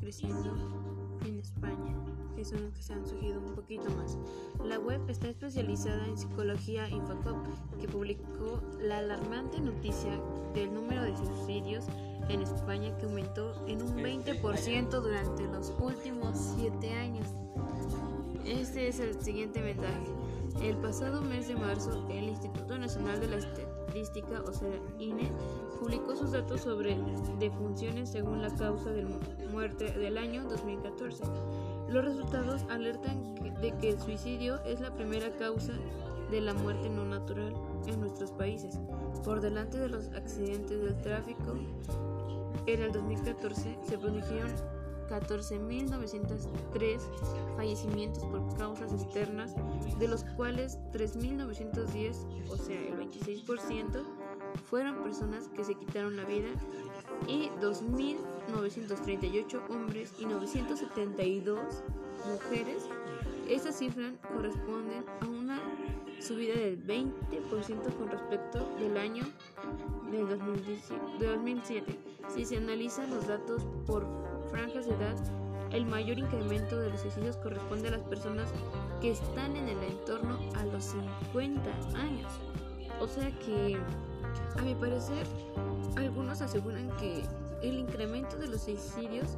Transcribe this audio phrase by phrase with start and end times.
[0.00, 0.54] creciendo
[1.24, 1.94] en España.
[2.36, 4.18] Eso es lo que se han surgido un poquito más.
[4.64, 7.46] La web está especializada en psicología Infocop,
[7.80, 10.20] que publicó la alarmante noticia
[10.54, 11.86] del número de suicidios
[12.28, 17.26] en España que aumentó en un 20% durante los últimos 7 años.
[18.44, 20.06] Este es el siguiente mensaje.
[20.62, 25.32] El pasado mes de marzo, el Instituto Nacional de la Estética Estadística, o sea, INE,
[25.80, 26.98] publicó sus datos sobre
[27.38, 29.06] defunciones según la causa de
[29.50, 31.24] muerte del año 2014.
[31.88, 35.72] Los resultados alertan de que el suicidio es la primera causa
[36.30, 37.54] de la muerte no natural
[37.86, 38.78] en nuestros países,
[39.24, 41.54] por delante de los accidentes del tráfico.
[42.66, 44.52] En el 2014 se produjeron
[45.08, 47.00] 14.903
[47.56, 49.54] fallecimientos por causas externas,
[49.98, 54.02] de los cuales 3.910, o sea el 26%,
[54.68, 56.48] fueron personas que se quitaron la vida
[57.26, 61.82] y 2.938 hombres y 972
[62.26, 62.84] mujeres.
[63.48, 65.60] Estas cifras corresponden a una
[66.20, 69.24] subida del 20% con respecto del año
[70.10, 70.28] del
[71.20, 71.98] 2007.
[72.28, 74.04] Si se analizan los datos por
[74.50, 75.16] franjas de edad,
[75.72, 78.50] el mayor incremento de los suicidios corresponde a las personas
[79.00, 80.84] que están en el entorno a los
[81.32, 82.32] 50 años.
[83.00, 83.76] O sea que,
[84.58, 85.26] a mi parecer,
[85.96, 87.24] algunos aseguran que
[87.62, 89.36] el incremento de los suicidios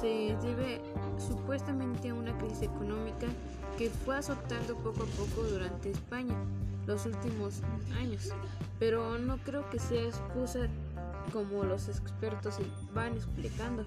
[0.00, 0.80] se debe
[1.18, 3.26] supuestamente a una crisis económica
[3.78, 6.36] que fue azotando poco a poco durante España
[6.86, 7.60] los últimos
[7.96, 8.30] años,
[8.78, 10.68] pero no creo que sea excusa
[11.32, 12.56] como los expertos
[12.94, 13.84] van explicando.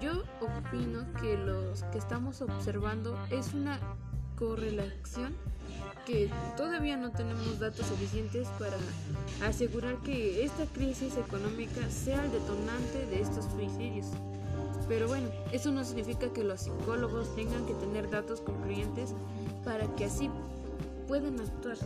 [0.00, 3.78] Yo opino que los que estamos observando es una
[4.36, 5.34] correlación
[6.04, 8.76] que todavía no tenemos datos suficientes para
[9.46, 14.06] asegurar que esta crisis económica sea el detonante de estos suicidios.
[14.88, 19.14] Pero bueno, eso no significa que los psicólogos tengan que tener datos concluyentes
[19.64, 20.30] para que así
[21.08, 21.78] puedan actuar.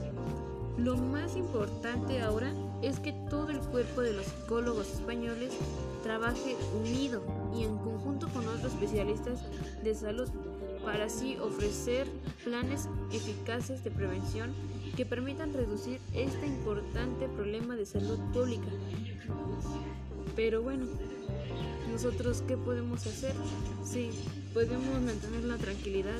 [0.76, 2.52] Lo más importante ahora
[2.82, 5.52] es que todo el cuerpo de los psicólogos españoles
[6.02, 7.22] trabaje unido
[7.56, 9.40] y en conjunto con otros especialistas
[9.82, 10.28] de salud
[10.84, 12.06] para así ofrecer
[12.44, 14.52] planes eficaces de prevención
[14.96, 18.68] que permitan reducir este importante problema de salud pública.
[20.34, 20.86] Pero bueno,
[21.90, 23.34] nosotros qué podemos hacer?
[23.84, 24.10] Sí,
[24.54, 26.18] podemos mantener la tranquilidad.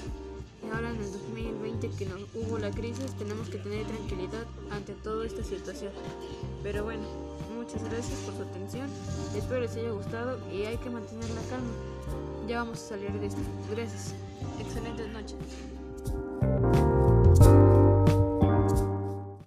[0.73, 5.25] Ahora en el 2020 que no hubo la crisis tenemos que tener tranquilidad ante toda
[5.25, 5.93] esta situación.
[6.63, 7.03] Pero bueno,
[7.57, 8.89] muchas gracias por su atención.
[9.37, 11.73] Espero les haya gustado y hay que mantener la calma.
[12.47, 13.41] Ya vamos a salir de esto.
[13.71, 14.15] Gracias.
[14.59, 15.37] Excelentes noches.